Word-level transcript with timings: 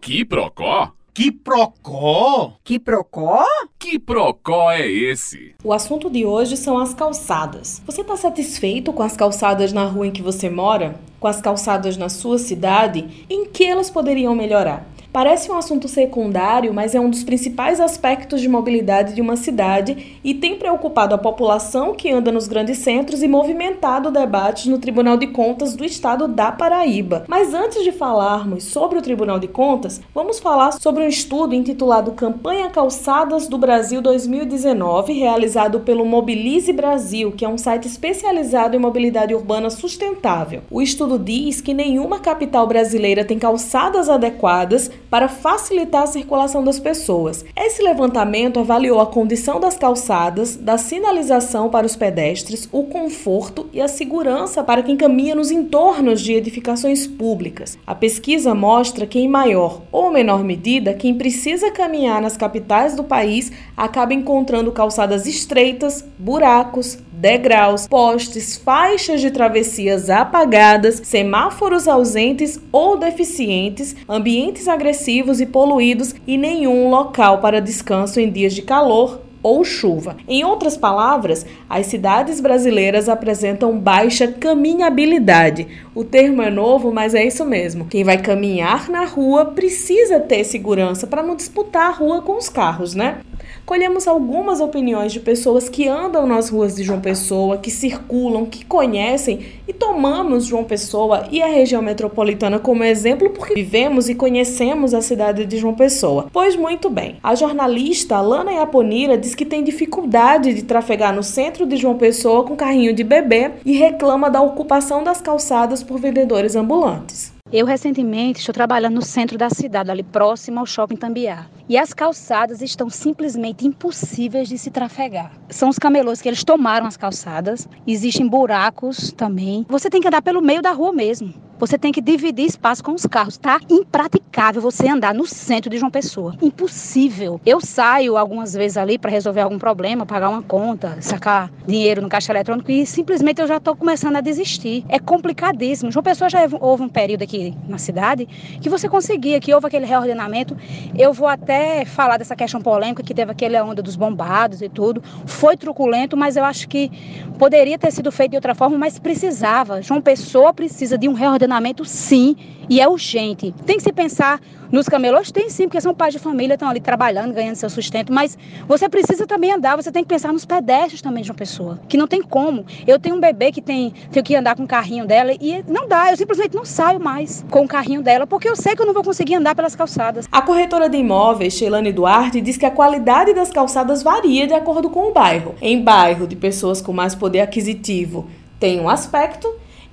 Que 0.00 0.24
procó? 0.24 0.92
Que 1.12 1.30
procó? 1.30 2.54
Que 2.64 2.78
procó? 2.78 3.44
Que 3.78 3.98
procó 3.98 4.70
é 4.70 4.88
esse? 4.88 5.54
O 5.62 5.74
assunto 5.74 6.08
de 6.08 6.24
hoje 6.24 6.56
são 6.56 6.78
as 6.78 6.94
calçadas. 6.94 7.82
Você 7.84 8.00
está 8.00 8.16
satisfeito 8.16 8.94
com 8.94 9.02
as 9.02 9.14
calçadas 9.14 9.74
na 9.74 9.84
rua 9.84 10.06
em 10.06 10.10
que 10.10 10.22
você 10.22 10.48
mora? 10.48 10.98
Com 11.20 11.26
as 11.26 11.42
calçadas 11.42 11.98
na 11.98 12.08
sua 12.08 12.38
cidade? 12.38 13.26
Em 13.28 13.44
que 13.44 13.64
elas 13.64 13.90
poderiam 13.90 14.34
melhorar? 14.34 14.86
Parece 15.12 15.50
um 15.50 15.56
assunto 15.56 15.88
secundário, 15.88 16.72
mas 16.72 16.94
é 16.94 17.00
um 17.00 17.10
dos 17.10 17.24
principais 17.24 17.80
aspectos 17.80 18.40
de 18.40 18.48
mobilidade 18.48 19.12
de 19.12 19.20
uma 19.20 19.34
cidade 19.34 20.20
e 20.22 20.34
tem 20.34 20.56
preocupado 20.56 21.16
a 21.16 21.18
população 21.18 21.94
que 21.94 22.08
anda 22.08 22.30
nos 22.30 22.46
grandes 22.46 22.78
centros 22.78 23.20
e 23.20 23.26
movimentado 23.26 24.12
debates 24.12 24.66
no 24.66 24.78
Tribunal 24.78 25.16
de 25.16 25.26
Contas 25.26 25.74
do 25.74 25.84
Estado 25.84 26.28
da 26.28 26.52
Paraíba. 26.52 27.24
Mas 27.26 27.52
antes 27.52 27.82
de 27.82 27.90
falarmos 27.90 28.62
sobre 28.62 29.00
o 29.00 29.02
Tribunal 29.02 29.40
de 29.40 29.48
Contas, 29.48 30.00
vamos 30.14 30.38
falar 30.38 30.72
sobre 30.74 31.02
um 31.02 31.08
estudo 31.08 31.56
intitulado 31.56 32.12
Campanha 32.12 32.70
Calçadas 32.70 33.48
do 33.48 33.58
Brasil 33.58 34.00
2019, 34.00 35.12
realizado 35.12 35.80
pelo 35.80 36.04
Mobilize 36.04 36.72
Brasil, 36.72 37.32
que 37.32 37.44
é 37.44 37.48
um 37.48 37.58
site 37.58 37.88
especializado 37.88 38.76
em 38.76 38.78
mobilidade 38.78 39.34
urbana 39.34 39.70
sustentável. 39.70 40.62
O 40.70 40.80
estudo 40.80 41.18
diz 41.18 41.60
que 41.60 41.74
nenhuma 41.74 42.20
capital 42.20 42.64
brasileira 42.68 43.24
tem 43.24 43.40
calçadas 43.40 44.08
adequadas 44.08 44.88
para 45.10 45.28
facilitar 45.28 46.04
a 46.04 46.06
circulação 46.06 46.62
das 46.62 46.78
pessoas. 46.78 47.44
Esse 47.56 47.82
levantamento 47.82 48.60
avaliou 48.60 49.00
a 49.00 49.06
condição 49.06 49.58
das 49.58 49.76
calçadas, 49.76 50.54
da 50.56 50.78
sinalização 50.78 51.68
para 51.68 51.86
os 51.86 51.96
pedestres, 51.96 52.68
o 52.70 52.84
conforto 52.84 53.68
e 53.72 53.80
a 53.80 53.88
segurança 53.88 54.62
para 54.62 54.82
quem 54.82 54.96
caminha 54.96 55.34
nos 55.34 55.50
entornos 55.50 56.20
de 56.20 56.32
edificações 56.32 57.06
públicas. 57.06 57.76
A 57.84 57.94
pesquisa 57.94 58.54
mostra 58.54 59.06
que, 59.06 59.18
em 59.18 59.28
maior 59.28 59.82
ou 59.90 60.12
menor 60.12 60.44
medida, 60.44 60.94
quem 60.94 61.14
precisa 61.14 61.72
caminhar 61.72 62.22
nas 62.22 62.36
capitais 62.36 62.94
do 62.94 63.02
país 63.02 63.50
acaba 63.76 64.14
encontrando 64.14 64.70
calçadas 64.70 65.26
estreitas, 65.26 66.04
buracos, 66.18 66.98
degraus, 67.12 67.86
postes, 67.88 68.56
faixas 68.56 69.20
de 69.20 69.30
travessias 69.30 70.08
apagadas, 70.08 71.02
semáforos 71.04 71.88
ausentes 71.88 72.58
ou 72.72 72.96
deficientes, 72.96 73.96
ambientes 74.08 74.68
agressivos 74.68 74.99
e 75.40 75.46
poluídos 75.46 76.14
e 76.26 76.36
nenhum 76.36 76.90
local 76.90 77.38
para 77.40 77.60
descanso 77.60 78.20
em 78.20 78.30
dias 78.30 78.54
de 78.54 78.62
calor 78.62 79.20
ou 79.42 79.64
chuva. 79.64 80.16
Em 80.28 80.44
outras 80.44 80.76
palavras, 80.76 81.46
as 81.68 81.86
cidades 81.86 82.40
brasileiras 82.40 83.08
apresentam 83.08 83.78
baixa 83.78 84.28
caminhabilidade. 84.28 85.66
O 85.94 86.04
termo 86.04 86.42
é 86.42 86.50
novo, 86.50 86.92
mas 86.92 87.14
é 87.14 87.24
isso 87.24 87.44
mesmo. 87.44 87.86
Quem 87.86 88.04
vai 88.04 88.18
caminhar 88.18 88.90
na 88.90 89.04
rua 89.04 89.46
precisa 89.46 90.20
ter 90.20 90.44
segurança 90.44 91.06
para 91.06 91.22
não 91.22 91.36
disputar 91.36 91.88
a 91.88 91.94
rua 91.94 92.22
com 92.22 92.36
os 92.36 92.48
carros, 92.48 92.94
né? 92.94 93.18
Colhemos 93.64 94.06
algumas 94.06 94.60
opiniões 94.60 95.12
de 95.12 95.20
pessoas 95.20 95.68
que 95.68 95.88
andam 95.88 96.26
nas 96.26 96.48
ruas 96.48 96.74
de 96.74 96.82
João 96.82 97.00
Pessoa, 97.00 97.58
que 97.58 97.70
circulam, 97.70 98.46
que 98.46 98.64
conhecem 98.64 99.40
e 99.66 99.72
tomamos 99.72 100.46
João 100.46 100.64
Pessoa 100.64 101.26
e 101.30 101.42
a 101.42 101.46
região 101.46 101.82
metropolitana 101.82 102.58
como 102.58 102.84
exemplo 102.84 103.30
porque 103.30 103.54
vivemos 103.54 104.08
e 104.08 104.14
conhecemos 104.14 104.94
a 104.94 105.00
cidade 105.00 105.44
de 105.46 105.56
João 105.56 105.74
Pessoa. 105.74 106.26
Pois 106.32 106.56
muito 106.56 106.90
bem, 106.90 107.16
a 107.22 107.34
jornalista 107.34 108.20
Lana 108.20 108.52
Yaponira 108.52 109.16
diz 109.16 109.34
que 109.34 109.44
tem 109.44 109.62
dificuldade 109.62 110.54
de 110.54 110.62
trafegar 110.62 111.14
no 111.14 111.22
centro 111.22 111.66
de 111.66 111.76
João 111.76 111.96
Pessoa 111.96 112.44
com 112.44 112.56
carrinho 112.56 112.92
de 112.92 113.04
bebê 113.04 113.52
e 113.64 113.72
reclama 113.72 114.30
da 114.30 114.40
ocupação 114.42 115.02
das 115.02 115.20
calçadas 115.20 115.82
por 115.82 115.98
vendedores 115.98 116.56
ambulantes. 116.56 117.39
Eu 117.52 117.66
recentemente 117.66 118.38
estou 118.38 118.52
trabalhando 118.52 118.94
no 118.94 119.02
centro 119.02 119.36
da 119.36 119.50
cidade, 119.50 119.90
ali 119.90 120.04
próximo 120.04 120.60
ao 120.60 120.66
shopping 120.66 120.94
Tambiá. 120.94 121.46
E 121.68 121.76
as 121.76 121.92
calçadas 121.92 122.62
estão 122.62 122.88
simplesmente 122.88 123.66
impossíveis 123.66 124.48
de 124.48 124.56
se 124.56 124.70
trafegar. 124.70 125.32
São 125.48 125.68
os 125.68 125.76
camelôs 125.76 126.22
que 126.22 126.28
eles 126.28 126.44
tomaram 126.44 126.86
as 126.86 126.96
calçadas. 126.96 127.68
Existem 127.84 128.28
buracos 128.28 129.10
também. 129.10 129.66
Você 129.68 129.90
tem 129.90 130.00
que 130.00 130.06
andar 130.06 130.22
pelo 130.22 130.40
meio 130.40 130.62
da 130.62 130.70
rua 130.70 130.92
mesmo. 130.92 131.34
Você 131.60 131.76
tem 131.76 131.92
que 131.92 132.00
dividir 132.00 132.46
espaço 132.46 132.82
com 132.82 132.92
os 132.92 133.04
carros. 133.04 133.36
Tá 133.36 133.60
impraticável 133.68 134.62
você 134.62 134.88
andar 134.88 135.12
no 135.12 135.26
centro 135.26 135.70
de 135.70 135.76
João 135.76 135.90
Pessoa. 135.90 136.34
Impossível. 136.40 137.38
Eu 137.44 137.60
saio 137.60 138.16
algumas 138.16 138.54
vezes 138.54 138.78
ali 138.78 138.98
para 138.98 139.10
resolver 139.10 139.42
algum 139.42 139.58
problema, 139.58 140.06
pagar 140.06 140.30
uma 140.30 140.40
conta, 140.42 140.96
sacar 141.02 141.52
dinheiro 141.66 142.00
no 142.00 142.08
caixa 142.08 142.32
eletrônico 142.32 142.70
e 142.70 142.86
simplesmente 142.86 143.42
eu 143.42 143.46
já 143.46 143.58
estou 143.58 143.76
começando 143.76 144.16
a 144.16 144.22
desistir. 144.22 144.86
É 144.88 144.98
complicadíssimo. 144.98 145.92
João 145.92 146.02
Pessoa 146.02 146.30
já 146.30 146.38
houve 146.58 146.82
um 146.82 146.88
período 146.88 147.24
aqui 147.24 147.54
na 147.68 147.76
cidade 147.76 148.24
que 148.58 148.70
você 148.70 148.88
conseguia, 148.88 149.38
que 149.38 149.52
houve 149.52 149.66
aquele 149.66 149.84
reordenamento. 149.84 150.56
Eu 150.96 151.12
vou 151.12 151.28
até 151.28 151.84
falar 151.84 152.16
dessa 152.16 152.34
questão 152.34 152.62
polêmica 152.62 153.02
que 153.02 153.12
teve 153.12 153.32
aquela 153.32 153.62
onda 153.62 153.82
dos 153.82 153.96
bombados 153.96 154.62
e 154.62 154.68
tudo. 154.70 155.02
Foi 155.26 155.58
truculento, 155.58 156.16
mas 156.16 156.38
eu 156.38 156.44
acho 156.44 156.66
que 156.66 156.90
poderia 157.38 157.78
ter 157.78 157.90
sido 157.90 158.10
feito 158.10 158.30
de 158.30 158.38
outra 158.38 158.54
forma, 158.54 158.78
mas 158.78 158.98
precisava. 158.98 159.82
João 159.82 160.00
Pessoa 160.00 160.54
precisa 160.54 160.96
de 160.96 161.06
um 161.06 161.12
reordenamento 161.12 161.49
relacionamento, 161.50 161.84
sim, 161.84 162.36
e 162.68 162.80
é 162.80 162.88
urgente. 162.88 163.52
Tem 163.66 163.76
que 163.76 163.82
se 163.82 163.92
pensar 163.92 164.40
nos 164.70 164.88
camelôs? 164.88 165.32
Tem 165.32 165.50
sim, 165.50 165.64
porque 165.64 165.80
são 165.80 165.92
pais 165.92 166.14
de 166.14 166.20
família, 166.20 166.54
estão 166.54 166.68
ali 166.68 166.80
trabalhando, 166.80 167.34
ganhando 167.34 167.56
seu 167.56 167.68
sustento, 167.68 168.12
mas 168.12 168.38
você 168.68 168.88
precisa 168.88 169.26
também 169.26 169.52
andar, 169.52 169.74
você 169.74 169.90
tem 169.90 170.04
que 170.04 170.08
pensar 170.08 170.32
nos 170.32 170.44
pedestres 170.44 171.02
também 171.02 171.24
de 171.24 171.30
uma 171.30 171.36
pessoa, 171.36 171.80
que 171.88 171.96
não 171.96 172.06
tem 172.06 172.22
como. 172.22 172.64
Eu 172.86 173.00
tenho 173.00 173.16
um 173.16 173.20
bebê 173.20 173.50
que 173.50 173.60
tem, 173.60 173.92
que 174.24 174.36
andar 174.36 174.54
com 174.54 174.62
o 174.62 174.68
carrinho 174.68 175.04
dela 175.04 175.32
e 175.32 175.64
não 175.66 175.88
dá, 175.88 176.12
eu 176.12 176.16
simplesmente 176.16 176.54
não 176.54 176.64
saio 176.64 177.00
mais 177.00 177.44
com 177.50 177.64
o 177.64 177.68
carrinho 177.68 178.02
dela, 178.02 178.26
porque 178.26 178.48
eu 178.48 178.54
sei 178.54 178.76
que 178.76 178.82
eu 178.82 178.86
não 178.86 178.94
vou 178.94 179.02
conseguir 179.02 179.34
andar 179.34 179.56
pelas 179.56 179.74
calçadas. 179.74 180.28
A 180.30 180.40
corretora 180.40 180.88
de 180.88 180.96
imóveis, 180.96 181.54
Sheilane 181.54 181.92
Duarte, 181.92 182.40
diz 182.40 182.56
que 182.56 182.66
a 182.66 182.70
qualidade 182.70 183.34
das 183.34 183.50
calçadas 183.50 184.02
varia 184.02 184.46
de 184.46 184.54
acordo 184.54 184.88
com 184.88 185.10
o 185.10 185.12
bairro. 185.12 185.56
Em 185.60 185.82
bairro 185.82 186.26
de 186.28 186.36
pessoas 186.36 186.80
com 186.80 186.92
mais 186.92 187.16
poder 187.16 187.40
aquisitivo, 187.40 188.28
tem 188.60 188.78
um 188.80 188.88
aspecto 188.88 189.48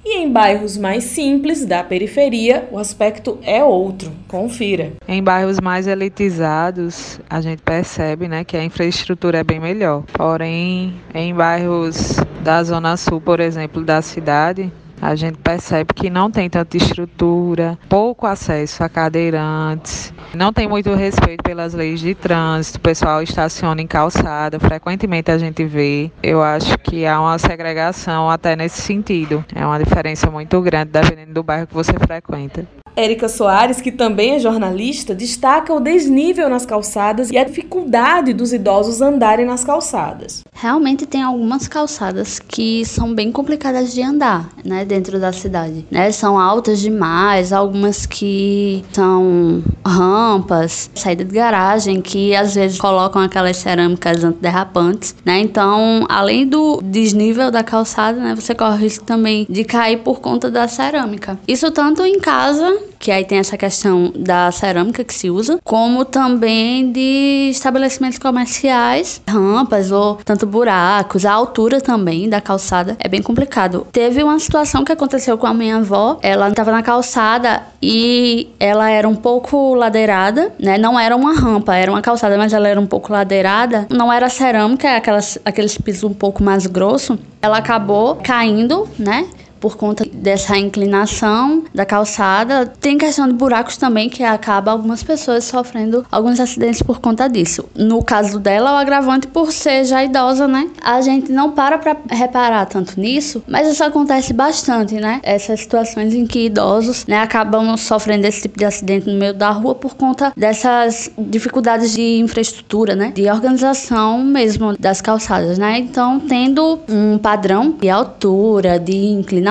e 0.05 0.17
em 0.17 0.31
bairros 0.31 0.77
mais 0.77 1.03
simples 1.03 1.65
da 1.65 1.83
periferia, 1.83 2.67
o 2.71 2.79
aspecto 2.79 3.37
é 3.43 3.63
outro. 3.63 4.11
Confira. 4.27 4.93
Em 5.07 5.21
bairros 5.21 5.59
mais 5.59 5.87
elitizados, 5.87 7.19
a 7.29 7.41
gente 7.41 7.61
percebe 7.61 8.27
né, 8.27 8.43
que 8.43 8.55
a 8.55 8.63
infraestrutura 8.63 9.39
é 9.39 9.43
bem 9.43 9.59
melhor. 9.59 10.03
Porém, 10.13 10.95
em 11.13 11.33
bairros 11.33 12.15
da 12.41 12.63
Zona 12.63 12.95
Sul, 12.95 13.19
por 13.19 13.39
exemplo, 13.39 13.83
da 13.83 14.01
cidade, 14.01 14.71
a 15.07 15.15
gente 15.15 15.37
percebe 15.37 15.93
que 15.93 16.09
não 16.09 16.29
tem 16.29 16.49
tanta 16.49 16.75
estrutura, 16.75 17.79
pouco 17.87 18.27
acesso 18.27 18.83
a 18.83 18.89
cadeirantes, 18.89 20.13
não 20.35 20.51
tem 20.51 20.67
muito 20.67 20.93
respeito 20.93 21.41
pelas 21.41 21.73
leis 21.73 22.01
de 22.01 22.13
trânsito, 22.13 22.77
o 22.77 22.81
pessoal 22.81 23.21
estaciona 23.21 23.81
em 23.81 23.87
calçada, 23.87 24.59
frequentemente 24.59 25.31
a 25.31 25.37
gente 25.37 25.63
vê. 25.63 26.11
Eu 26.21 26.43
acho 26.43 26.77
que 26.79 27.05
há 27.05 27.21
uma 27.21 27.39
segregação 27.39 28.29
até 28.29 28.53
nesse 28.57 28.81
sentido. 28.81 29.45
É 29.55 29.65
uma 29.65 29.79
diferença 29.81 30.29
muito 30.29 30.61
grande 30.61 30.91
dependendo 30.91 31.33
do 31.33 31.41
bairro 31.41 31.67
que 31.67 31.73
você 31.73 31.93
frequenta. 31.93 32.67
Érica 32.97 33.29
Soares, 33.29 33.79
que 33.79 33.91
também 33.91 34.31
é 34.31 34.39
jornalista, 34.39 35.13
destaca 35.13 35.71
o 35.71 35.79
desnível 35.79 36.49
nas 36.49 36.65
calçadas 36.65 37.29
e 37.29 37.37
a 37.37 37.43
dificuldade 37.43 38.33
dos 38.33 38.51
idosos 38.51 39.01
andarem 39.01 39.45
nas 39.45 39.63
calçadas. 39.63 40.43
Realmente 40.51 41.05
tem 41.05 41.21
algumas 41.21 41.67
calçadas 41.67 42.39
que 42.39 42.83
são 42.85 43.13
bem 43.13 43.31
complicadas 43.31 43.93
de 43.93 44.01
andar, 44.01 44.49
né, 44.65 44.83
dentro 44.83 45.19
da 45.19 45.31
cidade, 45.31 45.85
né? 45.91 46.11
São 46.11 46.39
altas 46.39 46.79
demais, 46.79 47.53
algumas 47.53 48.07
que 48.07 48.83
são 48.91 49.61
rampas, 49.85 50.89
saída 50.95 51.23
de 51.23 51.35
garagem 51.35 52.01
que 52.01 52.35
às 52.35 52.55
vezes 52.55 52.79
colocam 52.79 53.21
aquelas 53.21 53.57
cerâmicas 53.57 54.23
antiderrapantes, 54.23 55.15
né? 55.23 55.39
Então, 55.39 56.03
além 56.09 56.47
do 56.47 56.81
desnível 56.81 57.51
da 57.51 57.63
calçada, 57.63 58.19
né, 58.19 58.33
você 58.33 58.55
corre 58.55 58.75
o 58.75 58.79
risco 58.79 59.05
também 59.05 59.45
de 59.47 59.63
cair 59.63 59.97
por 59.97 60.19
conta 60.19 60.49
da 60.49 60.67
cerâmica. 60.67 61.37
Isso 61.47 61.69
tanto 61.69 62.03
em 62.03 62.19
casa 62.19 62.86
que 62.99 63.11
aí 63.11 63.25
tem 63.25 63.39
essa 63.39 63.57
questão 63.57 64.11
da 64.15 64.51
cerâmica 64.51 65.03
que 65.03 65.13
se 65.13 65.29
usa, 65.29 65.59
como 65.63 66.05
também 66.05 66.91
de 66.91 67.49
estabelecimentos 67.51 68.17
comerciais, 68.17 69.21
rampas 69.27 69.91
ou 69.91 70.15
tanto 70.23 70.45
buracos, 70.45 71.25
a 71.25 71.31
altura 71.31 71.81
também 71.81 72.29
da 72.29 72.41
calçada 72.41 72.95
é 72.99 73.07
bem 73.07 73.21
complicado. 73.21 73.87
Teve 73.91 74.23
uma 74.23 74.39
situação 74.39 74.83
que 74.83 74.91
aconteceu 74.91 75.37
com 75.37 75.47
a 75.47 75.53
minha 75.53 75.77
avó, 75.77 76.19
ela 76.21 76.49
estava 76.49 76.71
na 76.71 76.83
calçada 76.83 77.63
e 77.81 78.49
ela 78.59 78.89
era 78.89 79.07
um 79.07 79.15
pouco 79.15 79.75
ladeirada, 79.75 80.53
né? 80.59 80.77
Não 80.77 80.99
era 80.99 81.15
uma 81.15 81.33
rampa, 81.33 81.75
era 81.75 81.91
uma 81.91 82.01
calçada, 82.01 82.37
mas 82.37 82.53
ela 82.53 82.67
era 82.67 82.79
um 82.79 82.87
pouco 82.87 83.11
ladeirada. 83.11 83.87
Não 83.89 84.11
era 84.11 84.29
cerâmica, 84.29 84.87
é 84.87 84.97
aquelas, 84.97 85.37
aqueles 85.45 85.77
pisos 85.77 86.03
um 86.03 86.13
pouco 86.13 86.43
mais 86.43 86.65
grosso. 86.65 87.17
Ela 87.41 87.57
acabou 87.57 88.15
caindo, 88.15 88.87
né? 88.97 89.27
Por 89.59 89.77
conta 89.77 90.05
dessa 90.11 90.57
inclinação 90.57 91.63
da 91.73 91.85
calçada. 91.85 92.65
Tem 92.65 92.97
questão 92.97 93.27
de 93.27 93.33
buracos 93.33 93.77
também 93.77 94.09
que 94.09 94.23
acaba 94.23 94.71
algumas 94.71 95.03
pessoas 95.03 95.45
sofrendo 95.45 96.05
alguns 96.11 96.39
acidentes 96.39 96.81
por 96.81 96.99
conta 96.99 97.27
disso. 97.27 97.65
No 97.75 98.03
caso 98.03 98.39
dela, 98.39 98.73
o 98.73 98.75
agravante 98.75 99.27
por 99.27 99.51
ser 99.51 99.85
já 99.85 100.03
idosa, 100.03 100.47
né? 100.47 100.69
A 100.81 101.01
gente 101.01 101.31
não 101.31 101.51
para 101.51 101.77
para 101.77 101.97
reparar 102.11 102.65
tanto 102.65 102.99
nisso, 102.99 103.43
mas 103.47 103.67
isso 103.67 103.83
acontece 103.83 104.33
bastante, 104.33 104.95
né? 104.95 105.19
Essas 105.23 105.61
situações 105.61 106.13
em 106.13 106.25
que 106.25 106.45
idosos, 106.45 107.05
né, 107.05 107.19
acabam 107.19 107.75
sofrendo 107.77 108.27
esse 108.27 108.43
tipo 108.43 108.57
de 108.57 108.65
acidente 108.65 109.07
no 109.07 109.17
meio 109.17 109.33
da 109.33 109.49
rua 109.49 109.75
por 109.75 109.95
conta 109.95 110.31
dessas 110.35 111.11
dificuldades 111.17 111.93
de 111.93 112.19
infraestrutura, 112.19 112.95
né? 112.95 113.11
De 113.13 113.29
organização 113.29 114.23
mesmo 114.23 114.77
das 114.77 115.01
calçadas, 115.01 115.57
né? 115.57 115.79
Então, 115.79 116.19
tendo 116.19 116.79
um 116.89 117.17
padrão 117.17 117.71
de 117.71 117.89
altura, 117.89 118.79
de 118.79 118.95
inclinação 118.95 119.46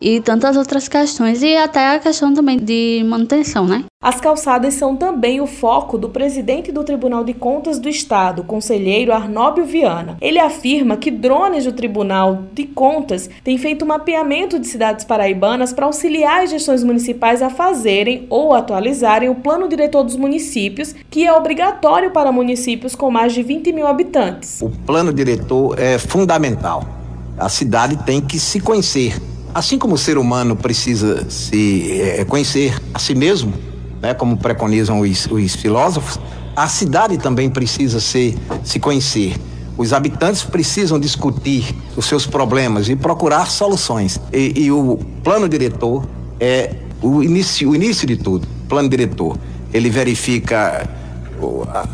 e 0.00 0.20
tantas 0.20 0.56
outras 0.56 0.88
questões 0.88 1.42
e 1.42 1.56
até 1.56 1.94
a 1.94 1.98
questão 1.98 2.32
também 2.32 2.58
de 2.58 3.04
manutenção, 3.06 3.66
né? 3.66 3.84
As 4.02 4.18
calçadas 4.18 4.72
são 4.72 4.96
também 4.96 5.42
o 5.42 5.46
foco 5.46 5.98
do 5.98 6.08
presidente 6.08 6.72
do 6.72 6.82
Tribunal 6.82 7.22
de 7.22 7.34
Contas 7.34 7.78
do 7.78 7.86
Estado, 7.86 8.42
conselheiro 8.42 9.12
Arnóbio 9.12 9.66
Viana. 9.66 10.16
Ele 10.22 10.38
afirma 10.38 10.96
que 10.96 11.10
drones 11.10 11.66
do 11.66 11.72
Tribunal 11.72 12.44
de 12.54 12.64
Contas 12.64 13.28
têm 13.44 13.58
feito 13.58 13.84
mapeamento 13.84 14.58
de 14.58 14.66
cidades 14.66 15.04
paraibanas 15.04 15.74
para 15.74 15.84
auxiliar 15.84 16.42
as 16.42 16.48
gestões 16.48 16.82
municipais 16.82 17.42
a 17.42 17.50
fazerem 17.50 18.26
ou 18.30 18.54
atualizarem 18.54 19.28
o 19.28 19.34
plano 19.34 19.68
diretor 19.68 20.02
dos 20.02 20.16
municípios, 20.16 20.94
que 21.10 21.26
é 21.26 21.32
obrigatório 21.34 22.10
para 22.10 22.32
municípios 22.32 22.94
com 22.94 23.10
mais 23.10 23.34
de 23.34 23.42
20 23.42 23.70
mil 23.70 23.86
habitantes. 23.86 24.62
O 24.62 24.70
plano 24.70 25.12
diretor 25.12 25.78
é 25.78 25.98
fundamental. 25.98 26.99
A 27.40 27.48
cidade 27.48 27.96
tem 28.04 28.20
que 28.20 28.38
se 28.38 28.60
conhecer. 28.60 29.18
Assim 29.54 29.78
como 29.78 29.94
o 29.94 29.98
ser 29.98 30.18
humano 30.18 30.54
precisa 30.54 31.28
se 31.30 32.00
é, 32.00 32.24
conhecer 32.24 32.78
a 32.92 32.98
si 32.98 33.14
mesmo, 33.14 33.54
né, 34.02 34.12
como 34.12 34.36
preconizam 34.36 35.00
os, 35.00 35.26
os 35.26 35.56
filósofos, 35.56 36.20
a 36.54 36.68
cidade 36.68 37.16
também 37.16 37.48
precisa 37.48 37.98
se, 37.98 38.36
se 38.62 38.78
conhecer. 38.78 39.34
Os 39.78 39.94
habitantes 39.94 40.42
precisam 40.42 41.00
discutir 41.00 41.74
os 41.96 42.04
seus 42.04 42.26
problemas 42.26 42.90
e 42.90 42.94
procurar 42.94 43.46
soluções. 43.46 44.20
E, 44.30 44.64
e 44.64 44.70
o 44.70 44.98
plano 45.24 45.48
diretor 45.48 46.06
é 46.38 46.74
o 47.00 47.22
início, 47.22 47.70
o 47.70 47.74
início 47.74 48.06
de 48.06 48.18
tudo. 48.18 48.46
Plano 48.68 48.90
diretor. 48.90 49.38
Ele 49.72 49.88
verifica 49.88 50.86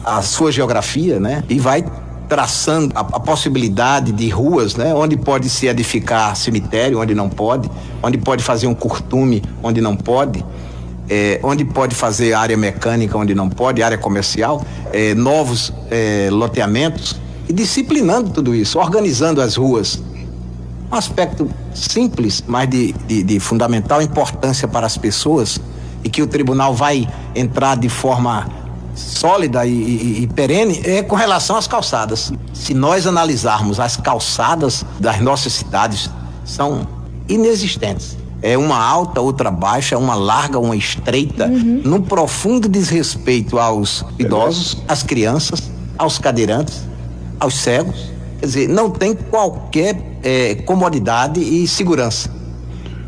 a, 0.04 0.18
a 0.18 0.22
sua 0.22 0.50
geografia, 0.50 1.20
né? 1.20 1.44
E 1.48 1.60
vai 1.60 1.84
traçando 2.28 2.92
a, 2.94 3.00
a, 3.00 3.20
possibilidade 3.20 4.12
de 4.12 4.28
ruas, 4.28 4.74
né? 4.74 4.94
Onde 4.94 5.16
pode 5.16 5.48
se 5.48 5.66
edificar 5.66 6.36
cemitério, 6.36 7.00
onde 7.00 7.14
não 7.14 7.28
pode, 7.28 7.70
onde 8.02 8.18
pode 8.18 8.42
fazer 8.42 8.66
um 8.66 8.74
curtume, 8.74 9.42
onde 9.62 9.80
não 9.80 9.96
pode 9.96 10.44
é, 11.08 11.40
onde 11.42 11.64
pode 11.64 11.94
fazer 11.94 12.32
área 12.32 12.56
mecânica, 12.56 13.16
onde 13.16 13.34
não 13.34 13.48
pode, 13.48 13.82
área 13.82 13.98
comercial, 13.98 14.64
é, 14.92 15.14
novos 15.14 15.72
é, 15.90 16.28
loteamentos 16.30 17.20
e 17.48 17.52
disciplinando 17.52 18.30
tudo 18.30 18.54
isso, 18.54 18.78
organizando 18.78 19.40
as 19.40 19.56
ruas. 19.56 20.02
Um 20.90 20.94
aspecto 20.94 21.48
simples, 21.74 22.44
mas 22.46 22.68
de, 22.68 22.92
de, 23.06 23.22
de 23.22 23.40
fundamental 23.40 24.00
importância 24.00 24.68
para 24.68 24.86
as 24.86 24.96
pessoas 24.96 25.60
e 26.04 26.08
que 26.08 26.22
o 26.22 26.26
tribunal 26.26 26.74
vai 26.74 27.08
entrar 27.34 27.76
de 27.76 27.88
forma 27.88 28.48
sólida 28.96 29.64
e, 29.66 29.70
e, 29.70 30.22
e, 30.22 30.26
perene 30.26 30.80
é 30.84 31.02
com 31.02 31.14
relação 31.14 31.56
às 31.56 31.66
calçadas. 31.66 32.32
Se 32.52 32.74
nós 32.74 33.06
analisarmos 33.06 33.78
as 33.78 33.96
calçadas 33.96 34.84
das 34.98 35.20
nossas 35.20 35.52
cidades, 35.52 36.10
são 36.44 36.86
inexistentes 37.28 38.16
é 38.42 38.56
uma 38.56 38.78
alta, 38.78 39.20
outra 39.20 39.50
baixa, 39.50 39.96
uma 39.96 40.14
larga, 40.14 40.58
uma 40.58 40.76
estreita, 40.76 41.46
uhum. 41.46 41.80
num 41.84 42.02
profundo 42.02 42.68
desrespeito 42.68 43.58
aos 43.58 44.04
idosos, 44.18 44.76
às 44.86 45.02
crianças, 45.02 45.70
aos 45.96 46.18
cadeirantes, 46.18 46.82
aos 47.40 47.54
cegos. 47.54 48.10
Quer 48.38 48.46
dizer, 48.46 48.68
não 48.68 48.90
tem 48.90 49.14
qualquer 49.14 50.00
é, 50.22 50.54
comodidade 50.56 51.40
e 51.40 51.66
segurança. 51.66 52.30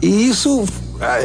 E 0.00 0.28
isso 0.28 0.64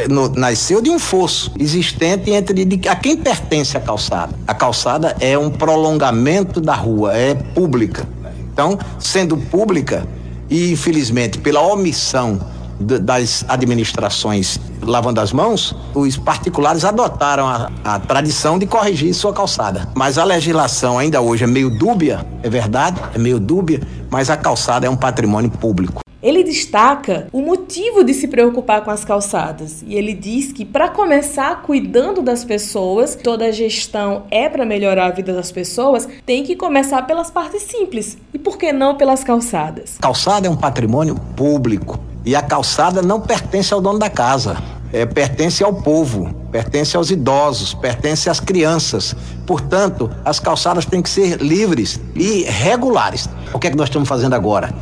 no, 0.08 0.28
nasceu 0.28 0.80
de 0.80 0.90
um 0.90 0.98
fosso 0.98 1.52
existente 1.58 2.30
entre 2.30 2.64
de, 2.64 2.88
a 2.88 2.96
quem 2.96 3.16
pertence 3.16 3.76
a 3.76 3.80
calçada. 3.80 4.34
A 4.46 4.54
calçada 4.54 5.16
é 5.20 5.36
um 5.36 5.50
prolongamento 5.50 6.60
da 6.60 6.74
rua, 6.74 7.16
é 7.16 7.34
pública. 7.34 8.06
Então, 8.52 8.78
sendo 8.98 9.36
pública, 9.36 10.06
e 10.48 10.72
infelizmente 10.72 11.38
pela 11.38 11.60
omissão 11.60 12.38
das 12.78 13.44
administrações 13.48 14.58
lavando 14.82 15.20
as 15.20 15.32
mãos, 15.32 15.74
os 15.94 16.16
particulares 16.16 16.84
adotaram 16.84 17.48
a, 17.48 17.70
a, 17.84 17.98
tradição 17.98 18.58
de 18.58 18.66
corrigir 18.66 19.14
sua 19.14 19.32
calçada. 19.32 19.88
Mas 19.94 20.18
a 20.18 20.24
legislação 20.24 20.98
ainda 20.98 21.20
hoje 21.20 21.44
é 21.44 21.46
meio 21.46 21.70
dúbia, 21.70 22.26
é 22.42 22.50
verdade, 22.50 23.00
é 23.14 23.18
meio 23.18 23.40
dúbia, 23.40 23.80
mas 24.10 24.28
a 24.28 24.36
calçada 24.36 24.86
é 24.86 24.90
um 24.90 24.96
patrimônio 24.96 25.50
público. 25.50 26.03
Ele 26.24 26.42
destaca 26.42 27.28
o 27.30 27.42
motivo 27.42 28.02
de 28.02 28.14
se 28.14 28.26
preocupar 28.26 28.82
com 28.82 28.90
as 28.90 29.04
calçadas 29.04 29.84
e 29.86 29.94
ele 29.94 30.14
diz 30.14 30.52
que 30.52 30.64
para 30.64 30.88
começar 30.88 31.60
cuidando 31.60 32.22
das 32.22 32.42
pessoas, 32.42 33.14
toda 33.14 33.52
gestão 33.52 34.22
é 34.30 34.48
para 34.48 34.64
melhorar 34.64 35.08
a 35.08 35.10
vida 35.10 35.34
das 35.34 35.52
pessoas, 35.52 36.08
tem 36.24 36.42
que 36.42 36.56
começar 36.56 37.02
pelas 37.02 37.30
partes 37.30 37.64
simples 37.64 38.16
e 38.32 38.38
por 38.38 38.56
que 38.56 38.72
não 38.72 38.96
pelas 38.96 39.22
calçadas? 39.22 39.98
Calçada 40.00 40.46
é 40.46 40.50
um 40.50 40.56
patrimônio 40.56 41.14
público 41.36 42.00
e 42.24 42.34
a 42.34 42.40
calçada 42.40 43.02
não 43.02 43.20
pertence 43.20 43.74
ao 43.74 43.82
dono 43.82 43.98
da 43.98 44.08
casa, 44.08 44.56
é, 44.94 45.04
pertence 45.04 45.62
ao 45.62 45.74
povo, 45.74 46.32
pertence 46.50 46.96
aos 46.96 47.10
idosos, 47.10 47.74
pertence 47.74 48.30
às 48.30 48.40
crianças. 48.40 49.14
Portanto, 49.46 50.10
as 50.24 50.40
calçadas 50.40 50.86
têm 50.86 51.02
que 51.02 51.10
ser 51.10 51.42
livres 51.42 52.00
e 52.14 52.44
regulares. 52.44 53.28
O 53.52 53.58
que 53.58 53.66
é 53.66 53.70
que 53.70 53.76
nós 53.76 53.90
estamos 53.90 54.08
fazendo 54.08 54.32
agora? 54.32 54.72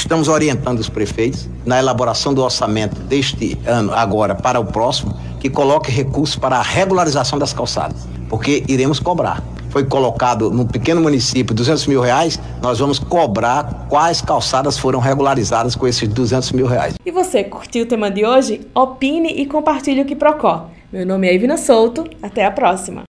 Estamos 0.00 0.28
orientando 0.28 0.78
os 0.78 0.88
prefeitos 0.88 1.46
na 1.64 1.78
elaboração 1.78 2.32
do 2.32 2.42
orçamento 2.42 2.98
deste 3.00 3.56
ano, 3.66 3.92
agora 3.92 4.34
para 4.34 4.58
o 4.58 4.64
próximo, 4.64 5.14
que 5.38 5.50
coloque 5.50 5.90
recursos 5.90 6.36
para 6.36 6.56
a 6.56 6.62
regularização 6.62 7.38
das 7.38 7.52
calçadas, 7.52 8.08
porque 8.28 8.64
iremos 8.66 8.98
cobrar 8.98 9.42
foi 9.68 9.84
colocado 9.84 10.50
no 10.50 10.66
pequeno 10.66 11.00
município 11.00 11.54
200 11.54 11.86
mil 11.86 12.00
reais, 12.00 12.40
nós 12.60 12.80
vamos 12.80 12.98
cobrar 12.98 13.86
quais 13.88 14.20
calçadas 14.20 14.76
foram 14.76 14.98
regularizadas 14.98 15.76
com 15.76 15.86
esses 15.86 16.08
200 16.08 16.50
mil 16.50 16.66
reais. 16.66 16.94
E 17.06 17.10
você, 17.12 17.44
curtiu 17.44 17.84
o 17.84 17.86
tema 17.86 18.10
de 18.10 18.26
hoje? 18.26 18.62
Opine 18.74 19.28
e 19.28 19.46
compartilhe 19.46 20.00
o 20.00 20.04
que 20.04 20.16
Procó. 20.16 20.70
Meu 20.92 21.06
nome 21.06 21.28
é 21.28 21.34
Ivina 21.34 21.56
Souto, 21.56 22.04
até 22.20 22.44
a 22.44 22.50
próxima. 22.50 23.02